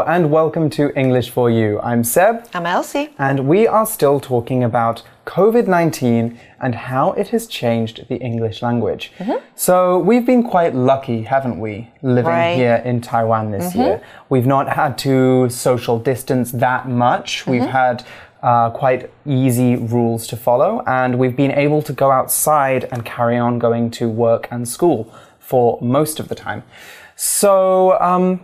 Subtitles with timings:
[0.00, 1.78] Hello and welcome to English for You.
[1.82, 2.46] I'm Seb.
[2.54, 3.10] I'm Elsie.
[3.18, 8.62] And we are still talking about COVID 19 and how it has changed the English
[8.62, 9.12] language.
[9.18, 9.44] Mm-hmm.
[9.56, 12.54] So, we've been quite lucky, haven't we, living Right.
[12.56, 13.80] here in Taiwan this Mm-hmm.
[13.80, 14.02] year?
[14.30, 17.46] We've not had to social distance that much.
[17.46, 17.70] We've Mm-hmm.
[17.70, 18.04] had
[18.42, 23.36] uh, quite easy rules to follow, and we've been able to go outside and carry
[23.36, 26.62] on going to work and school for most of the time.
[27.16, 28.40] So, um,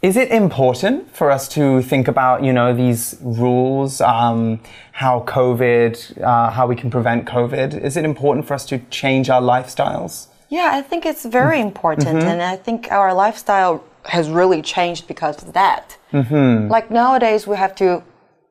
[0.00, 4.60] is it important for us to think about, you know, these rules, um,
[4.92, 7.80] how COVID, uh, how we can prevent COVID?
[7.82, 10.28] Is it important for us to change our lifestyles?
[10.50, 15.42] Yeah, I think it's very important, and I think our lifestyle has really changed because
[15.42, 15.98] of that.
[16.12, 16.70] Mm-hmm.
[16.70, 18.02] Like nowadays, we have to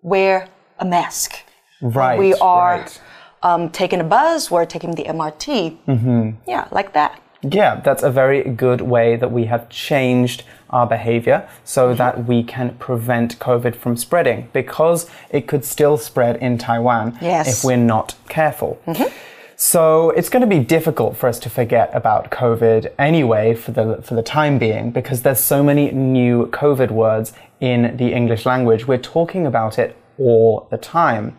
[0.04, 0.48] wear
[0.80, 1.40] a mask.
[1.82, 3.02] Right, We are right.
[3.42, 5.78] um, taking a bus, we're taking the MRT.
[5.88, 6.30] Mm-hmm.
[6.48, 7.20] Yeah, like that.
[7.42, 11.98] Yeah, that's a very good way that we have changed our behavior so mm-hmm.
[11.98, 17.48] that we can prevent COVID from spreading because it could still spread in Taiwan Yes.
[17.48, 18.82] if we're not careful.
[18.86, 19.14] Mm-hmm.
[19.60, 24.04] So it's going to be difficult for us to forget about COVID anyway for the
[24.04, 28.88] for the time being because there's so many new COVID words in the English language.
[28.88, 31.38] We're talking about it all the time.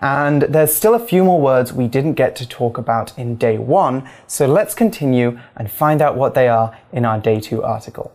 [0.00, 3.58] And there's still a few more words we didn't get to talk about in day
[3.58, 8.12] one, so let's continue and find out what they are in our day two article.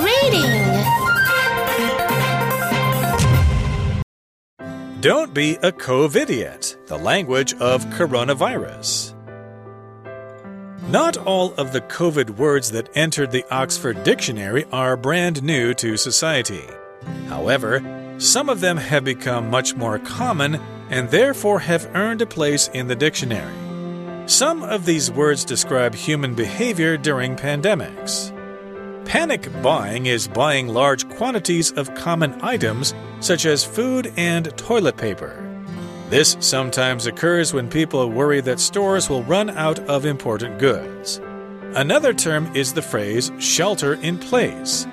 [0.00, 0.70] Reading.
[5.00, 9.14] Don't be a COVIDiot, the language of coronavirus.
[10.88, 15.96] Not all of the COVID words that entered the Oxford Dictionary are brand new to
[15.96, 16.64] society.
[17.28, 17.80] However,
[18.20, 20.60] some of them have become much more common
[20.90, 23.54] and therefore have earned a place in the dictionary.
[24.26, 28.36] Some of these words describe human behavior during pandemics.
[29.06, 35.46] Panic buying is buying large quantities of common items such as food and toilet paper.
[36.10, 41.22] This sometimes occurs when people worry that stores will run out of important goods.
[41.74, 44.86] Another term is the phrase shelter in place.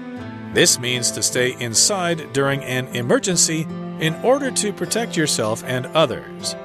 [0.58, 3.68] This means to stay inside during an emergency
[4.00, 6.56] in order to protect yourself and others.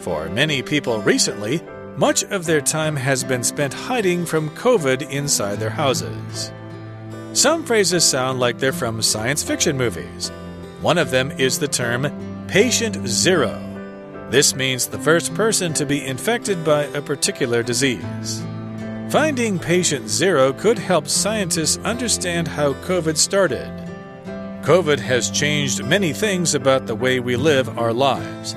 [0.00, 1.62] For many people recently,
[1.96, 6.52] much of their time has been spent hiding from COVID inside their houses.
[7.32, 10.30] Some phrases sound like they're from science fiction movies.
[10.82, 13.58] One of them is the term patient zero.
[14.28, 18.44] This means the first person to be infected by a particular disease.
[19.10, 23.66] Finding patient zero could help scientists understand how COVID started.
[24.62, 28.54] COVID has changed many things about the way we live our lives.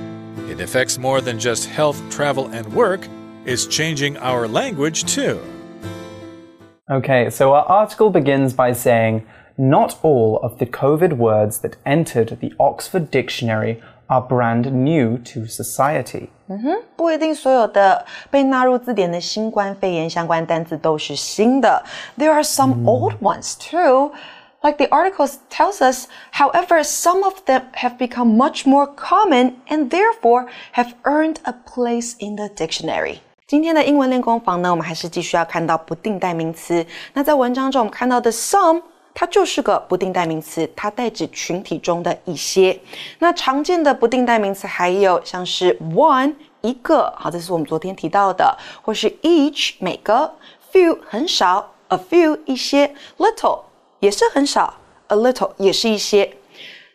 [0.49, 3.07] It affects more than just health, travel, and work,
[3.45, 5.41] it's changing our language too.
[6.89, 9.25] Okay, so our article begins by saying
[9.57, 15.46] not all of the COVID words that entered the Oxford Dictionary are brand new to
[15.46, 16.28] society.
[16.94, 21.82] 不一定所有的被纳入字典的新冠肺炎相关单词都是新的。
[22.16, 24.12] There are some old ones too.
[24.62, 29.90] Like the article tells us, however, some of them have become much more common and
[29.90, 33.18] therefore have earned a place in the dictionary.
[33.46, 36.84] 今天的英文练功房呢，我们还是继续要看到不定代名词。
[37.12, 38.82] 那在文章中我们看到的 some。
[39.13, 42.79] 它就是个不定代名词，它代指群体中的一些。
[43.19, 50.33] 那常见的不定代名词还有像是 one 一个，好，这是我们昨天提到的，或是 each 每个
[50.71, 53.61] ，few 很少，a few 一些，little
[53.99, 54.73] 也是很少
[55.07, 56.31] ，a little 也是一些。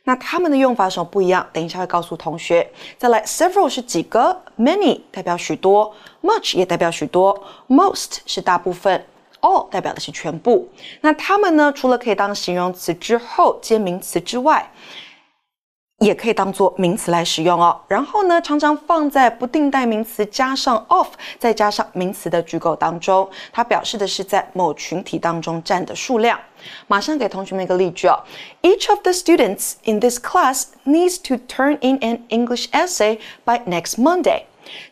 [0.05, 1.44] 那它们的用法有什么不一样？
[1.52, 2.70] 等一下会告诉同学。
[2.96, 5.93] 再来，several 是几个，many 代表许多
[6.23, 7.37] ，much 也代表许多
[7.67, 9.05] ，most 是大部分。
[9.46, 10.69] All 代表的是全部。
[11.02, 14.70] 那它们呢，除了可以当形容词之后接名词之外，
[16.00, 17.81] 也可以当做名词来使用哦。
[17.88, 21.08] 然后呢，常常放在不定代名词加上 of，
[21.38, 26.38] 再加上名词的句构当中，它表示的是在某群体当中占的数量。
[26.87, 28.20] 马上给同学们一个例句哦
[28.60, 33.99] ：Each of the students in this class needs to turn in an English essay by next
[33.99, 34.42] Monday.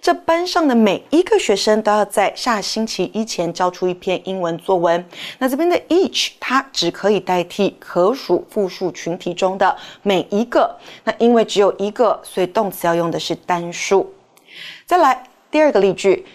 [0.01, 5.05] 这班上的每一个学生都要在下星期一前交出一篇英文作文。
[5.39, 10.75] 那这边的 each 它只可以代替可数复数群体中的每一个。
[11.05, 14.13] 那因为只有一个，所以动词要用的是单数。
[14.87, 16.27] 再来第二个例句。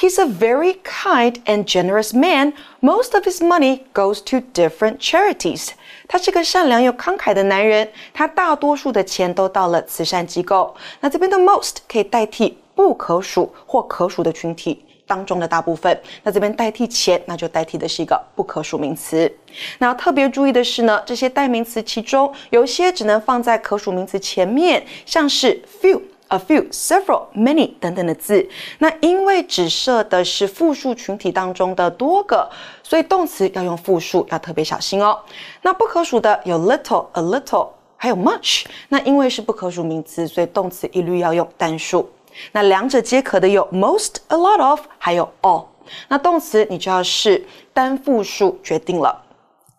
[0.00, 2.52] He's a very kind and generous man.
[2.80, 5.70] Most of his money goes to different charities.
[6.08, 10.74] 他是个善良又慷慨的男人，他大多数的钱都到了慈善机构。
[11.00, 16.00] 那这边的 most 可以代替不可数或可数的群体，当中的大部分。
[16.22, 19.30] 那这边代替钱，那就代替的是一个不可数名词。
[19.78, 26.00] 那特别注意的是呢，这些代名词其中有些只能放在可数名词前面，像是 few。
[26.28, 28.46] A few, several, many 等等的字，
[28.78, 32.48] 那因为指涉的是复数群体当中的多个，
[32.82, 35.18] 所以动词要用复数，要特别小心哦。
[35.62, 38.64] 那不可数的有 little, a little，还有 much。
[38.90, 42.10] 那因为是不可数名词，所以动词一律要用单数。
[42.52, 45.64] 那两者皆可的有 most, a lot of，还有 all。
[46.08, 47.42] 那动词你就要是
[47.72, 49.24] 单复数决定了。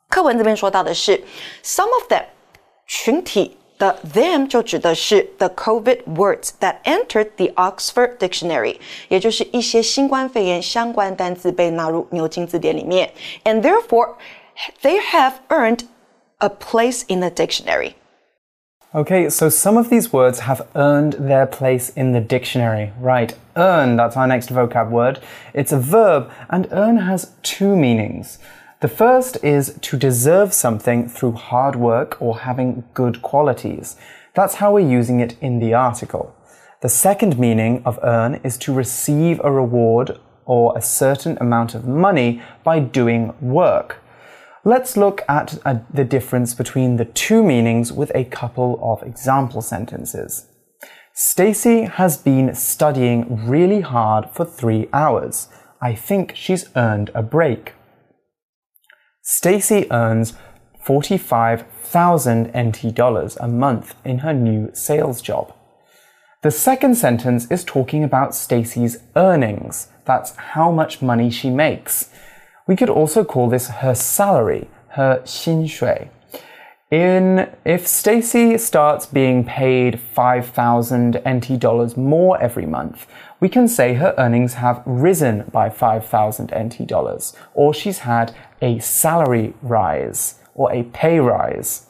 [0.10, 1.24] 课文这边说到的是
[1.64, 2.26] some of them
[2.88, 3.56] 群体。
[3.79, 13.11] 的 them 就指的是 the COVID words that entered the Oxford Dictionary，也就是一些新冠肺炎相关单词被纳入牛津字典里面，
[13.45, 14.15] and therefore
[14.83, 15.81] they have earned
[16.39, 17.95] a place in the dictionary.
[18.93, 22.93] Okay, so some of these words have earned their place in the dictionary.
[23.03, 25.19] Right, earn, that's our next vocab word.
[25.53, 28.39] It's a verb, and earn has two meanings.
[28.82, 33.98] The first is to deserve something through hard work or having good qualities.
[34.36, 36.34] That's how we're using it in the article.
[36.82, 41.90] The second meaning of earn is to receive a reward or a certain amount of
[41.90, 44.02] money by doing work.
[44.64, 49.62] Let's look at a, the difference between the two meanings with a couple of example
[49.62, 50.48] sentences.
[51.14, 55.50] Stacy has been studying really hard for three hours.
[55.82, 57.74] I think she's earned a break.
[59.32, 60.34] Stacy earns
[60.82, 65.54] 45,000 NT dollars a month in her new sales job.
[66.42, 69.90] The second sentence is talking about Stacy's earnings.
[70.06, 72.10] That's how much money she makes.
[72.68, 74.68] We could also call this her salary,
[74.98, 76.10] her 薪水.
[76.90, 83.06] In if Stacy starts being paid 5,000 NT dollars more every month,
[83.41, 88.79] we can say her earnings have risen by 5,000 NT dollars, or she's had a
[88.79, 91.83] salary rise or a pay rise.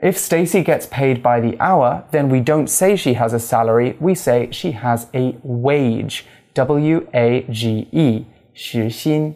[0.00, 3.96] If Stacy gets paid by the hour, then we don't say she has a salary,
[3.98, 6.24] we say she has a wage.
[6.54, 8.24] W A G E.
[8.54, 9.34] 时薪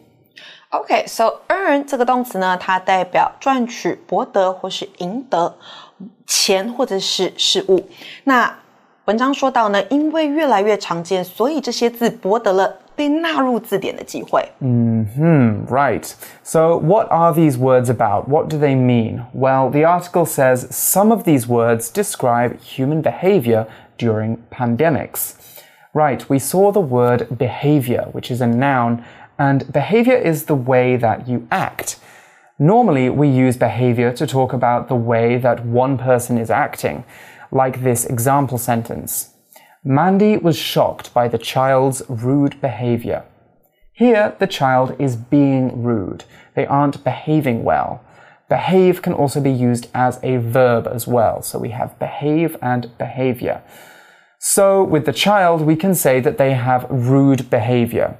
[0.70, 5.54] OK, so earn 这个动词呢，它代表赚取、博得或是赢得
[6.26, 7.86] 钱或者是事物。
[8.24, 8.56] 那
[9.06, 14.46] 文章说到呢，因为越来越常见，所以这些字博得了被纳入字典的机会。
[14.60, 16.12] Mm hmm, right.
[16.44, 18.28] So, what are these words about?
[18.28, 19.22] What do they mean?
[19.34, 23.66] Well, the article says some of these words describe human behavior
[23.98, 25.32] during pandemics.
[25.92, 29.02] Right, we saw the word behavior, which is a noun,
[29.36, 31.98] and behavior is the way that you act.
[32.58, 37.02] Normally, we use behavior to talk about the way that one person is acting,
[37.51, 39.29] like this example sentence.
[39.83, 43.23] Mandy was shocked by the child's rude behavior.
[43.93, 46.25] Here, the child is being rude.
[46.55, 48.03] They aren't behaving well.
[48.49, 51.41] Behave can also be used as a verb as well.
[51.41, 53.61] So we have behave and behavior.
[54.39, 58.17] So with the child, we can say that they have rude behavior.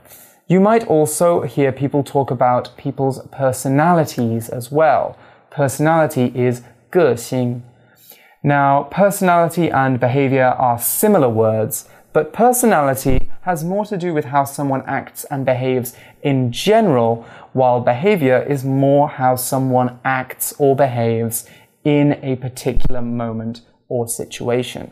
[0.48, 5.18] You might also hear people talk about people's personalities as well.
[5.52, 7.62] Personality is 个性.
[8.46, 14.44] Now, personality and behavior are similar words, but personality has more to do with how
[14.44, 21.50] someone acts and behaves in general, while behavior is more how someone acts or behaves
[21.84, 24.92] in a particular moment or situation.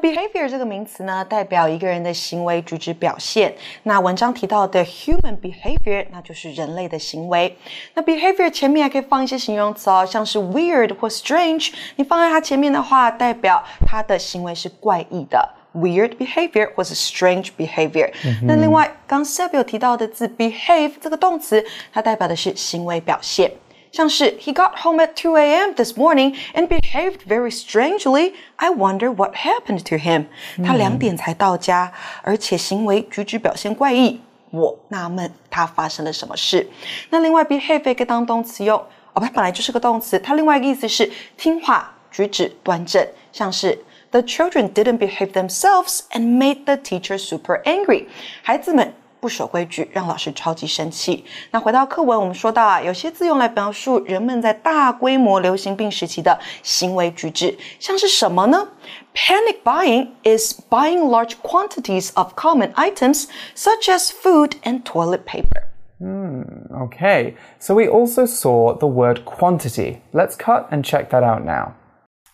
[0.00, 3.54] Behavior 这个名词呢，代表一个人的行为举止表现。
[3.82, 7.56] 那文章提到的 human behavior，那就是人类的行为。
[7.94, 11.72] 那 behavior 前面还可以放一些形容词哦，像是 weird 或 strange。
[11.96, 18.10] 你放在它前面的话，代表它的行为是怪异的，weird behavior 或是 strange behavior。
[18.44, 23.50] 那另外，刚 Seb 有提到的字 behave 这个动词，它代表的是行为表现。
[23.91, 25.73] 像是 He got home at 2 a.m.
[25.73, 28.33] this morning and behaved very strangely.
[28.57, 30.25] I wonder what happened to him.
[30.65, 34.19] 他两点才到家，而且行为举止表现怪异。
[34.51, 36.69] 我纳闷他发生了什么事。
[37.09, 38.85] 那另外 behave 可以当动词用，哦
[39.15, 43.77] 不，它本来就是个动词，它另外一个意思是听话、举止端正，像是
[44.11, 48.07] The children didn't behave themselves and made the teacher super angry.
[48.43, 51.25] 孩子们 不守规矩，让老师超级生气。
[51.49, 58.67] 那回到课文，我们说到啊，有些字用来描述人们在大规模流行病时期的行为举止，像是什么呢？
[59.15, 65.63] Panic buying is buying large quantities of common items such as food and toilet paper.
[65.97, 66.43] Hmm,
[66.83, 70.01] okay, so we also saw the word quantity.
[70.11, 71.73] Let's cut and check that out now.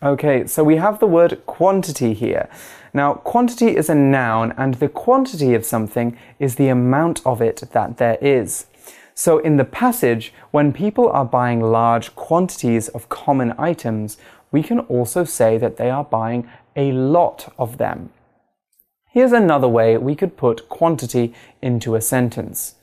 [0.02, 2.50] Okay, so we have the word quantity here.
[2.92, 7.62] Now, quantity is a noun, and the quantity of something is the amount of it
[7.72, 8.66] that there is.
[9.14, 14.18] So, in the passage, when people are buying large quantities of common items,
[14.52, 18.10] we can also say that they are buying a lot of them.
[19.10, 22.74] Here's another way we could put quantity into a sentence.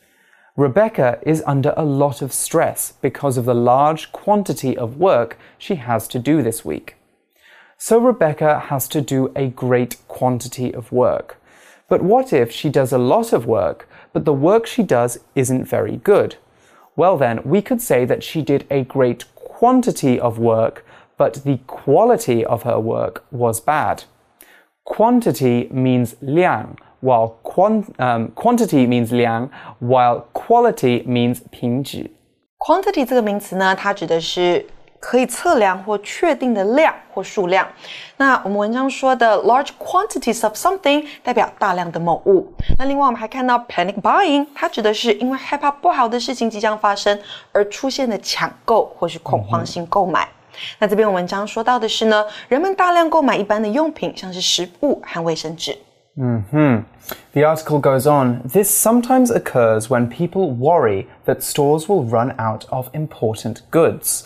[0.57, 5.75] Rebecca is under a lot of stress because of the large quantity of work she
[5.75, 6.95] has to do this week.
[7.82, 11.36] So Rebecca has to do a great quantity of work.
[11.88, 15.64] But what if she does a lot of work, but the work she does isn't
[15.64, 16.36] very good?
[16.96, 20.84] Well, then, we could say that she did a great quantity of work,
[21.16, 24.04] but the quality of her work was bad.
[24.84, 27.38] Quantity means 量, while
[27.98, 32.10] um, quantity means 量, while quality means 品质。
[32.58, 34.66] quantity 这个名词呢，它指的是
[35.02, 37.66] 可以测量或确定的量或数量。
[38.16, 42.52] 那我们文章说的 large quantities of something 代表大量的某物。
[42.78, 47.16] 那另外我们还看到 panic buying，它指的是因为害怕不好的事情即将发生
[47.52, 50.28] 而出现的抢购或是恐慌性购买。
[50.80, 55.78] 那这篇文章说到的是呢，人们大量购买一般的用品，像是食物和卫生纸。
[56.16, 56.82] Hmm.
[57.32, 58.42] The article goes on.
[58.48, 64.24] This sometimes occurs when people worry that stores will run out of important goods.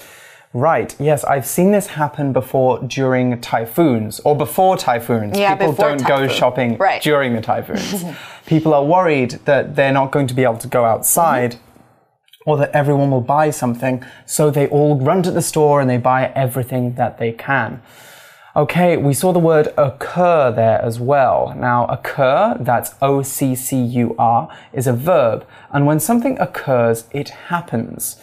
[0.53, 5.37] Right, yes, I've seen this happen before during typhoons or before typhoons.
[5.37, 6.27] Yeah, People before don't typhoon.
[6.27, 7.01] go shopping right.
[7.01, 8.03] during the typhoons.
[8.45, 11.51] People are worried that they're not going to be able to go outside.
[11.51, 11.67] Mm -hmm
[12.47, 15.97] or that everyone will buy something, so they all run to the store and they
[15.97, 17.81] buy everything that they can.
[18.55, 21.53] Okay, we saw the word occur there as well.
[21.55, 27.03] Now, occur, that's O C C U R, is a verb, and when something occurs,
[27.11, 28.15] it happens.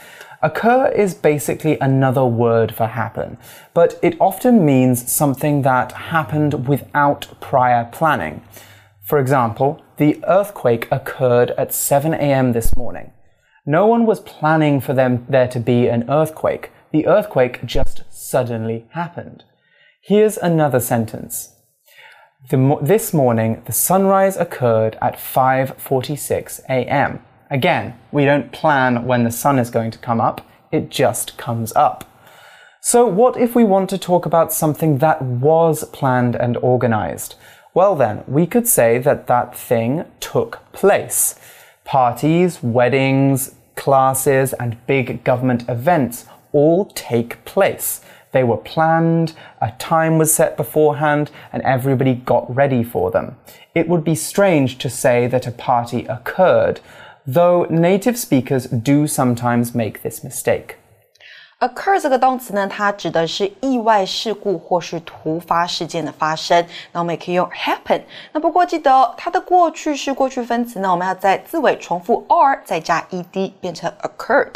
[0.44, 3.38] Occur is basically another word for happen,
[3.72, 8.42] but it often means something that happened without prior planning.
[9.06, 12.52] For example, the earthquake occurred at 7 a.m.
[12.52, 13.12] this morning.
[13.64, 16.70] No one was planning for them there to be an earthquake.
[16.92, 19.44] The earthquake just suddenly happened.
[20.02, 21.54] Here's another sentence.
[22.50, 27.22] The, this morning, the sunrise occurred at 5:46 a.m.
[27.50, 31.72] Again, we don't plan when the sun is going to come up, it just comes
[31.76, 32.10] up.
[32.80, 37.34] So, what if we want to talk about something that was planned and organized?
[37.72, 41.34] Well, then, we could say that that thing took place.
[41.84, 48.00] Parties, weddings, classes, and big government events all take place.
[48.32, 53.36] They were planned, a time was set beforehand, and everybody got ready for them.
[53.74, 56.80] It would be strange to say that a party occurred,
[57.25, 60.75] though native speakers do sometimes make this mistake.
[61.60, 66.65] occur 这个动词呢，它指的是意外事故或是突发事件的发生。
[66.93, 68.01] 那我们也可以用 happen。
[68.31, 74.55] 那不过记得它的过去式过去分词呢，我们要在字尾重复 r 再加 ed 变成 occurred。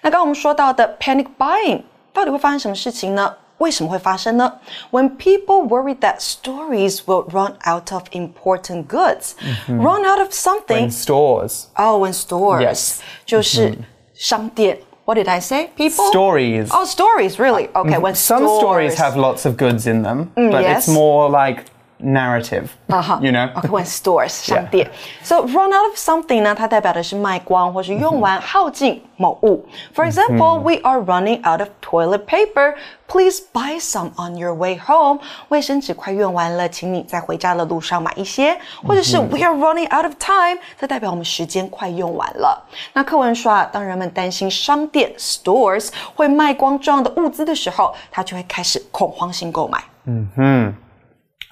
[0.00, 3.34] 那刚刚我们说到的 panic buying 到底会发生什么事情呢？
[3.58, 4.52] 为什么会发生呢？
[4.90, 9.32] When people worry that stories will run out of important goods,
[9.68, 10.88] run out of something.
[10.88, 11.64] When stores.
[11.76, 12.62] Oh, when stores.
[12.62, 12.98] Yes.
[13.26, 13.76] 就是
[14.14, 14.78] 商店。
[15.06, 15.70] what did I say?
[15.76, 16.08] People?
[16.10, 16.68] Stories.
[16.70, 17.68] Oh, stories, really?
[17.74, 18.60] Okay, when Some stores.
[18.60, 20.86] stories have lots of goods in them, Mm, but yes.
[20.86, 21.64] it's more like
[22.02, 22.68] narrative.
[22.88, 23.18] Uh-huh.
[23.20, 23.52] You know?
[23.56, 24.90] Okay, when stores 商店。
[25.22, 29.66] So run out of something 呢，它代表的是卖光或是用完、耗尽某物。
[29.94, 32.76] For example, we are running out of toilet paper.
[33.06, 35.20] Please buy some on your way home.
[35.48, 38.58] 卫生纸快用完了，请你在回家的路上买一些。
[38.82, 42.66] 或者是 We are running out of time，这代表我们时间快用完了。
[42.94, 49.84] 那课文说啊，当人们担心商店 stores 会卖光重要的物资的时候，他就会开始恐慌性购买。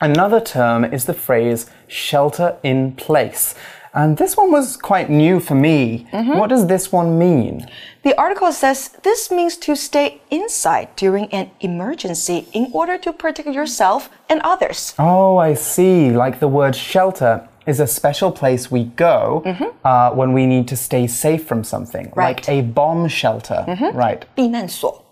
[0.00, 3.54] Another term is the phrase shelter in place.
[3.94, 6.06] And this one was quite new for me.
[6.12, 6.38] Mm-hmm.
[6.38, 7.66] What does this one mean?
[8.04, 13.48] The article says this means to stay inside during an emergency in order to protect
[13.48, 14.94] yourself and others.
[14.98, 16.10] Oh, I see.
[16.10, 19.42] Like the word shelter is a special place we go
[19.84, 22.18] uh, when we need to stay safe from something, Mm-hmm.
[22.20, 22.37] Right.
[22.37, 22.52] Mm-hmm.
[22.52, 23.64] like a bomb shelter.
[23.94, 24.25] Right.
[24.37, 25.02] 避难所.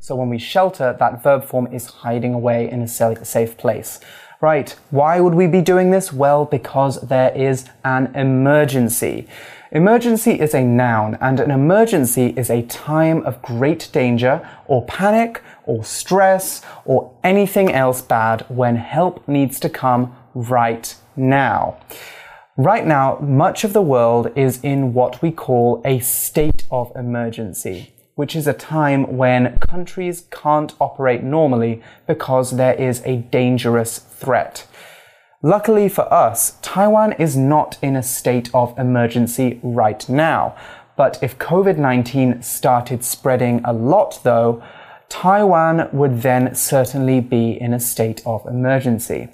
[0.00, 4.00] So when we shelter, that verb form is hiding away in a safe place.
[4.40, 4.74] Right.
[4.90, 6.12] Why would we be doing this?
[6.12, 9.26] Well, because there is an emergency.
[9.72, 15.42] Emergency is a noun, and an emergency is a time of great danger or panic
[15.66, 21.76] or stress or anything else bad when help needs to come right now.
[22.56, 27.92] Right now, much of the world is in what we call a state of emergency.
[28.18, 34.66] Which is a time when countries can't operate normally because there is a dangerous threat.
[35.40, 40.56] Luckily for us, Taiwan is not in a state of emergency right now.
[40.96, 44.64] But if COVID 19 started spreading a lot, though,
[45.08, 49.28] Taiwan would then certainly be in a state of emergency.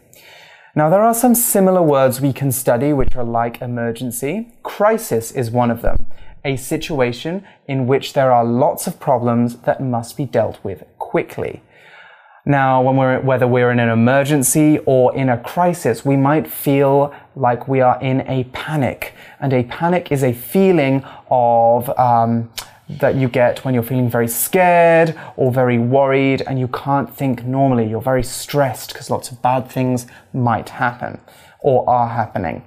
[0.74, 4.52] Now, there are some similar words we can study which are like emergency.
[4.62, 6.06] Crisis is one of them,
[6.44, 11.62] a situation in which there are lots of problems that must be dealt with quickly.
[12.46, 17.14] Now, when we're, whether we're in an emergency or in a crisis, we might feel
[17.34, 19.14] like we are in a panic.
[19.40, 22.50] And a panic is a feeling of, um,
[22.88, 27.44] that you get when you're feeling very scared or very worried and you can't think
[27.44, 27.88] normally.
[27.88, 31.20] You're very stressed because lots of bad things might happen
[31.60, 32.62] or are happening.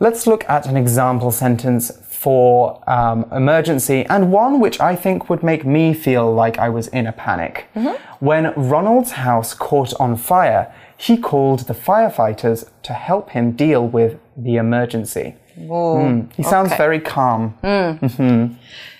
[0.00, 5.42] Let's look at an example sentence for um, emergency and one which I think would
[5.42, 7.66] make me feel like I was in a panic.
[7.74, 7.94] Mm -hmm.
[8.18, 14.12] When Ronald's house caught on fire, he called the firefighters to help him deal with
[14.44, 15.34] the emergency.
[15.58, 16.78] Mm, he sounds okay.
[16.78, 17.54] very calm.
[17.62, 17.98] Mm.
[18.00, 18.48] -hmm.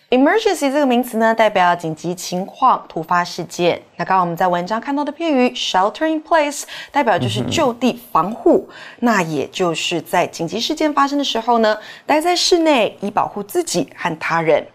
[0.09, 3.81] Emergency 这个名词呢，代表紧急情况、突发事件。
[3.95, 8.67] 那刚刚我们在文章看到的片语 shelter in place，代表就是就地防护。
[8.99, 14.67] 那也就是在紧急事件发生的时候呢，待在室内以保护自己和他人。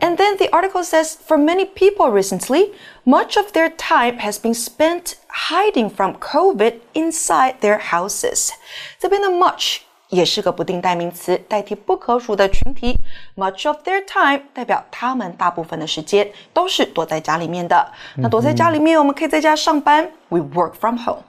[0.00, 2.70] And then the article says, for many people recently,
[3.04, 8.50] much of their time has been spent hiding from COVID inside their houses.
[9.00, 9.78] 这边的 much
[10.14, 12.98] 也是个不定代名词，代替不可数的群体。
[13.36, 17.92] Much of their time 代表他们大部分的时间都是躲在家里面的。
[18.16, 20.10] 那躲在家里面，我们可以在家上班。
[20.28, 21.22] We work from home.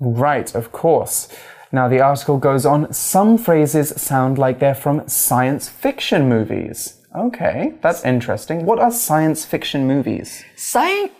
[0.00, 1.26] Right, of course.
[1.70, 2.92] Now the article goes on.
[2.92, 6.94] Some phrases sound like they're from science fiction movies.
[7.14, 8.64] Okay, that's interesting.
[8.64, 10.44] What are science fiction movies?
[10.56, 11.10] Science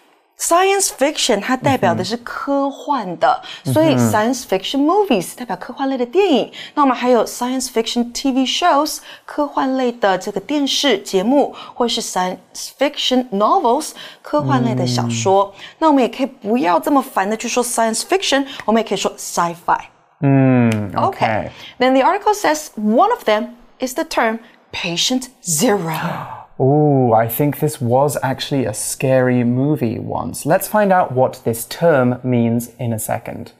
[0.42, 6.52] Science fiction 它代表的是科幻的，所以 science fiction movies 代表科幻类的电影。
[6.74, 12.36] 那我们还有 science fiction TV shows 科幻类的这个电视节目，或是 science
[12.78, 13.90] fiction novels
[14.22, 15.52] 科幻类的小说。
[15.80, 19.80] 那我们也可以不要这么烦的去说 science fiction，我们也可以说 sci-fi。
[20.20, 21.50] 嗯，Okay.
[21.80, 24.38] Then the article says one of them is the term
[24.72, 26.41] patient zero.
[26.59, 30.45] Oh, I think this was actually a scary movie once.
[30.45, 33.53] Let's find out what this term means in a second.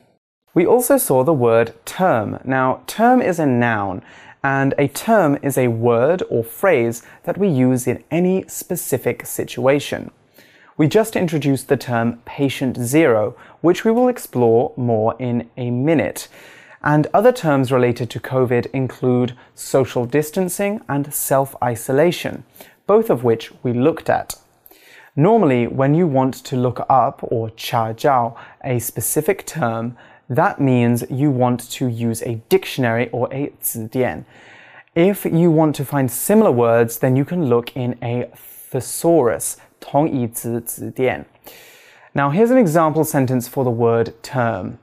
[0.54, 2.40] We also saw the word term.
[2.44, 4.04] Now, term is a noun,
[4.44, 10.12] and a term is a word or phrase that we use in any specific situation.
[10.78, 16.28] We just introduced the term patient zero, which we will explore more in a minute.
[16.84, 22.44] And other terms related to COVID include social distancing and self isolation
[22.87, 24.35] both of which we looked at.
[25.17, 29.97] Normally, when you want to look up or cha jiao a specific term,
[30.29, 34.25] that means you want to use a dictionary or a zidian.
[34.95, 38.31] If you want to find similar words, then you can look in a
[38.71, 41.25] thesaurus, 同义词词典.
[42.13, 44.79] Now, here's an example sentence for the word term.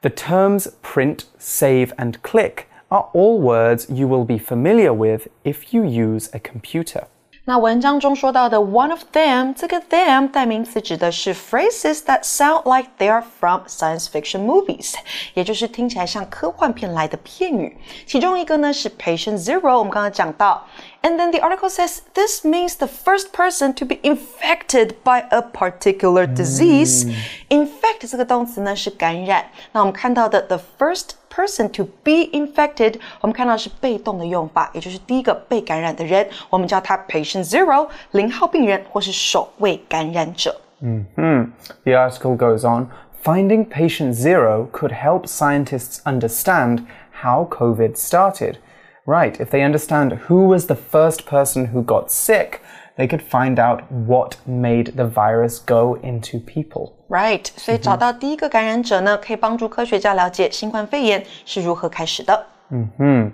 [0.00, 5.74] The terms print, save, and click are all words you will be familiar with if
[5.74, 7.06] you use a computer.
[7.44, 14.44] 那文章中说到的 one of them，这个 them 代名词指的是 phrases that sound like they are from science fiction
[14.44, 14.92] movies，
[15.32, 17.78] 也就是听起来像科幻片来的片语。
[18.06, 20.66] 其中一个呢是 patient zero，我们刚刚讲到。
[21.00, 26.26] And then the article says this means the first person to be infected by a particular
[26.26, 27.10] disease.
[27.48, 29.46] Infect 这个动词呢是感染。
[29.72, 40.60] 那我们看到的 the first person to be infected，我们看到是被动的用法，也就是第一个被感染的人，我们叫他 patient zero，零号病人或是首位感染者。
[40.80, 41.52] 嗯嗯，
[41.84, 42.88] The article goes on.
[43.24, 46.86] Finding patient zero could help scientists understand
[47.22, 48.58] how COVID started.
[49.04, 52.60] Right, if they understand who was the first person who got sick,
[52.96, 56.92] they could find out what made the virus go into people.
[57.08, 62.46] Right，所以找到第一个感染者呢，可以帮助科学家了解新冠肺炎是如何开始的。
[62.70, 63.32] 嗯哼。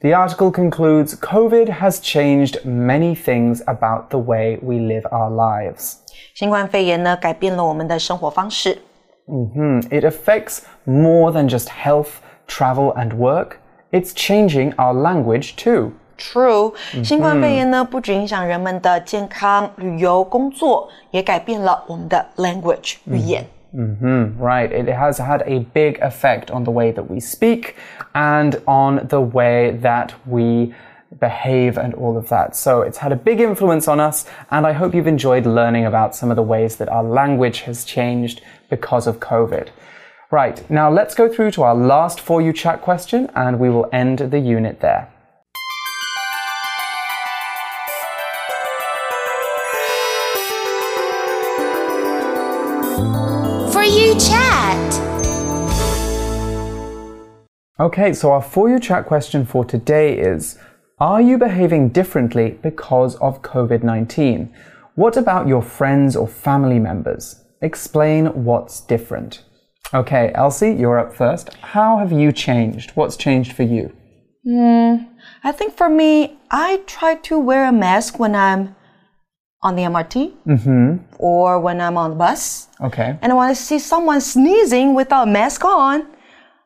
[0.00, 5.98] The article concludes COVID has changed many things about the way we live our lives.
[6.34, 8.78] 新冠肺炎呢，改变了我们的生活方式。
[9.28, 12.14] 嗯哼，It affects more than just health,
[12.48, 13.58] travel, and work.
[13.92, 15.92] It's changing our language too.
[16.18, 23.44] True，新冠肺炎呢，不只影响人们的健康、旅游、工作，也改变了我们的 language 语言。
[23.74, 24.68] Mm -hmm, right.
[24.68, 27.74] It has had a big effect on the way that we speak
[28.12, 30.74] and on the way that we
[31.18, 32.54] behave and all of that.
[32.54, 36.14] So it's had a big influence on us, and I hope you've enjoyed learning about
[36.14, 39.68] some of the ways that our language has changed because of COVID.
[40.30, 43.88] Right, now let's go through to our last For You Chat question, and we will
[43.90, 45.08] end the unit there.
[57.79, 60.57] Okay, so our For You Chat question for today is
[60.97, 64.51] Are you behaving differently because of COVID 19?
[64.95, 67.43] What about your friends or family members?
[67.61, 69.43] Explain what's different.
[69.93, 71.53] Okay, Elsie, you're up first.
[71.61, 72.93] How have you changed?
[72.95, 73.95] What's changed for you?
[74.43, 74.95] Hmm,
[75.43, 78.75] I think for me, I try to wear a mask when I'm
[79.61, 81.15] on the MRT mm-hmm.
[81.19, 82.69] or when I'm on the bus.
[82.81, 83.19] Okay.
[83.21, 86.07] And when I see someone sneezing without a mask on,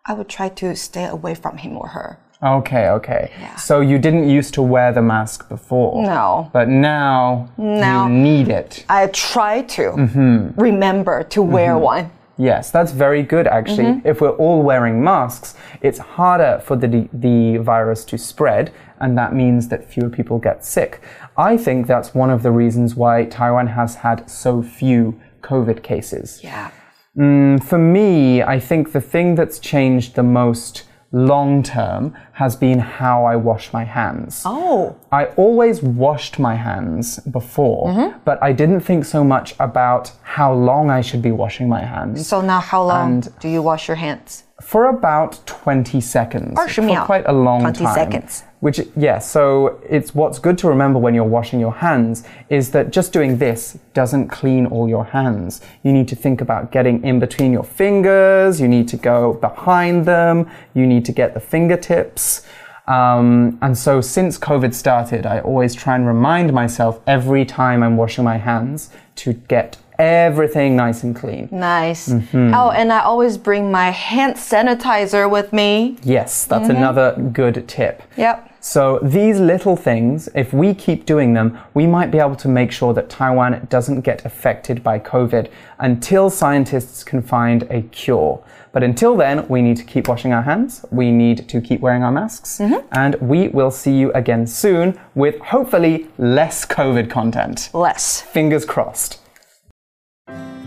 [0.05, 2.19] I would try to stay away from him or her.
[2.43, 3.31] Okay, okay.
[3.39, 3.55] Yeah.
[3.55, 6.01] So you didn't used to wear the mask before.
[6.01, 6.49] No.
[6.51, 8.83] But now Now- you need it.
[8.89, 10.59] I try to mm-hmm.
[10.59, 11.51] remember to mm-hmm.
[11.51, 12.11] wear one.
[12.37, 13.83] Yes, that's very good actually.
[13.83, 14.07] Mm-hmm.
[14.07, 19.35] If we're all wearing masks, it's harder for the, the virus to spread, and that
[19.35, 21.03] means that fewer people get sick.
[21.37, 26.39] I think that's one of the reasons why Taiwan has had so few COVID cases.
[26.43, 26.71] Yeah.
[27.17, 32.79] Mm, for me, I think the thing that's changed the most long term has been
[32.79, 34.43] how I wash my hands.
[34.45, 34.95] Oh.
[35.11, 38.19] I always washed my hands before, Mm-hmm.
[38.23, 42.25] but I didn't think so much about how long I should be washing my hands.
[42.25, 44.43] So now how long And- do you wash your hands?
[44.71, 46.53] For about 20 seconds.
[46.53, 47.93] 20 For 秒 quite a long 20 time.
[47.93, 48.45] seconds.
[48.61, 52.89] Which, yeah, so it's what's good to remember when you're washing your hands is that
[52.89, 55.59] just doing this doesn't clean all your hands.
[55.83, 60.05] You need to think about getting in between your fingers, you need to go behind
[60.05, 62.47] them, you need to get the fingertips.
[62.87, 67.97] Um, and so since COVID started, I always try and remind myself every time I'm
[67.97, 71.47] washing my hands to get everything nice and clean.
[71.51, 72.09] Nice.
[72.09, 72.53] Mm-hmm.
[72.55, 75.97] Oh, and I always bring my hand sanitizer with me.
[76.01, 78.01] Yes, that's another good tip.
[78.17, 78.49] Yep.
[78.63, 82.71] So these little things, if we keep doing them, we might be able to make
[82.71, 88.43] sure that Taiwan doesn't get affected by COVID until scientists can find a cure.
[88.71, 92.03] But until then, we need to keep washing our hands, we need to keep wearing
[92.03, 92.61] our masks,
[92.91, 97.69] and we will see you again soon with hopefully less COVID content.
[97.73, 98.21] Less.
[98.21, 99.20] Fingers crossed.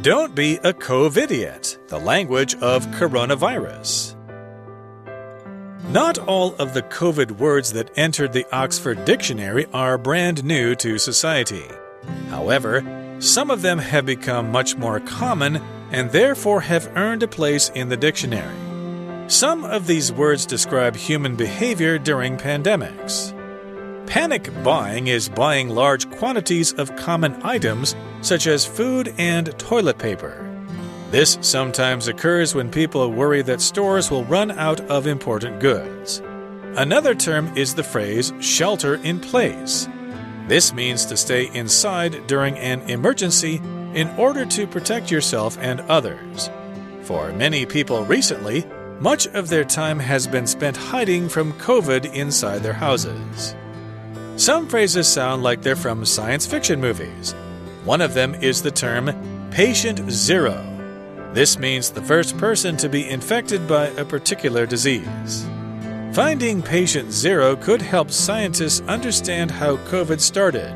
[0.04, 4.14] Don't be a COVIDiot, the language of coronavirus.
[5.88, 10.98] Not all of the COVID words that entered the Oxford Dictionary are brand new to
[10.98, 11.64] society.
[12.28, 15.56] However, some of them have become much more common
[15.90, 18.58] and therefore have earned a place in the dictionary.
[19.30, 23.32] Some of these words describe human behavior during pandemics.
[24.06, 30.50] Panic buying is buying large quantities of common items such as food and toilet paper.
[31.10, 36.20] This sometimes occurs when people worry that stores will run out of important goods.
[36.76, 39.88] Another term is the phrase shelter in place.
[40.48, 43.60] This means to stay inside during an emergency
[43.94, 46.50] in order to protect yourself and others.
[47.02, 48.64] For many people recently,
[48.98, 53.54] much of their time has been spent hiding from COVID inside their houses.
[54.36, 57.34] Some phrases sound like they're from science fiction movies.
[57.84, 59.12] One of them is the term
[59.50, 60.64] patient zero.
[61.34, 65.46] This means the first person to be infected by a particular disease.
[66.14, 70.72] Finding patient zero could help scientists understand how COVID started.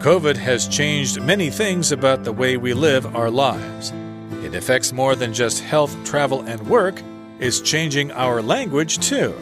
[0.00, 3.92] COVID has changed many things about the way we live our lives.
[4.42, 7.00] It affects more than just health, travel, and work,
[7.38, 9.36] it's changing our language too.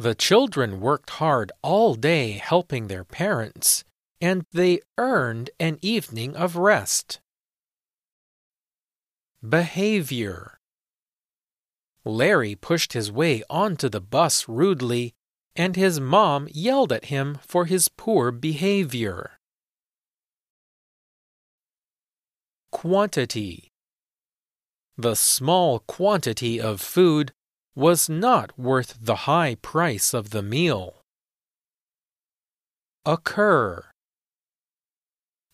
[0.00, 3.84] The children worked hard all day helping their parents,
[4.18, 7.20] and they earned an evening of rest.
[9.46, 10.58] Behavior.
[12.02, 15.12] Larry pushed his way onto the bus rudely,
[15.54, 19.32] and his mom yelled at him for his poor behavior.
[22.72, 23.70] Quantity.
[24.96, 27.34] The small quantity of food
[27.80, 31.02] was not worth the high price of the meal.
[33.06, 33.86] Occur.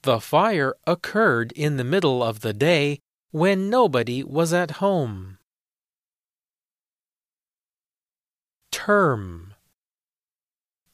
[0.02, 2.98] The fire occurred in the middle of the day
[3.30, 5.38] when nobody was at home.
[8.72, 9.54] Term.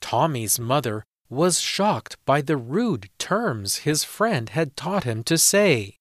[0.02, 5.96] Tommy's mother was shocked by the rude terms his friend had taught him to say.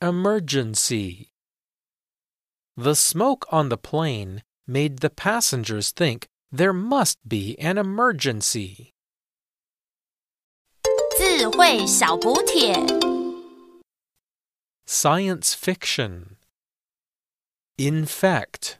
[0.00, 1.30] Emergency.
[2.77, 8.93] The smoke on the plane made the passengers think there must be an emergency.
[11.17, 12.73] 智慧小补帖。
[14.85, 16.37] Science fiction.
[17.77, 18.77] Infect.